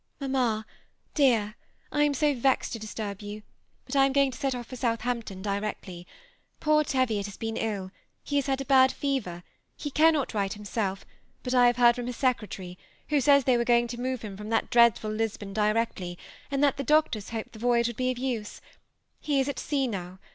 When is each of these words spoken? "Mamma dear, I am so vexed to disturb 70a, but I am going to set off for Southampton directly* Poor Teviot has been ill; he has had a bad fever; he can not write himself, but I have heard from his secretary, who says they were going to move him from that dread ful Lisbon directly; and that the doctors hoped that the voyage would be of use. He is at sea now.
"Mamma 0.19 0.65
dear, 1.13 1.53
I 1.91 2.01
am 2.05 2.15
so 2.15 2.33
vexed 2.33 2.73
to 2.73 2.79
disturb 2.79 3.19
70a, 3.19 3.43
but 3.85 3.95
I 3.95 4.07
am 4.07 4.13
going 4.13 4.31
to 4.31 4.37
set 4.39 4.55
off 4.55 4.65
for 4.65 4.75
Southampton 4.75 5.43
directly* 5.43 6.07
Poor 6.59 6.83
Teviot 6.83 7.27
has 7.27 7.37
been 7.37 7.55
ill; 7.55 7.91
he 8.23 8.37
has 8.37 8.47
had 8.47 8.59
a 8.61 8.65
bad 8.65 8.91
fever; 8.91 9.43
he 9.77 9.91
can 9.91 10.13
not 10.13 10.33
write 10.33 10.53
himself, 10.53 11.05
but 11.43 11.53
I 11.53 11.67
have 11.67 11.77
heard 11.77 11.97
from 11.97 12.07
his 12.07 12.17
secretary, 12.17 12.79
who 13.09 13.21
says 13.21 13.43
they 13.43 13.57
were 13.57 13.63
going 13.63 13.85
to 13.89 14.01
move 14.01 14.23
him 14.23 14.35
from 14.37 14.49
that 14.49 14.71
dread 14.71 14.97
ful 14.97 15.11
Lisbon 15.11 15.53
directly; 15.53 16.17
and 16.49 16.63
that 16.63 16.77
the 16.77 16.83
doctors 16.83 17.29
hoped 17.29 17.51
that 17.53 17.59
the 17.59 17.59
voyage 17.59 17.85
would 17.85 17.95
be 17.97 18.09
of 18.09 18.17
use. 18.17 18.59
He 19.19 19.39
is 19.39 19.47
at 19.47 19.59
sea 19.59 19.85
now. 19.85 20.17